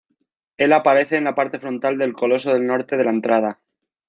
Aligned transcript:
Él 0.57 0.73
aparece 0.73 1.17
en 1.17 1.25
la 1.25 1.35
parte 1.35 1.59
frontal 1.59 1.99
del 1.99 2.13
coloso 2.13 2.51
del 2.53 2.65
norte 2.65 2.97
de 2.97 3.03
la 3.03 3.11
entrada. 3.11 3.59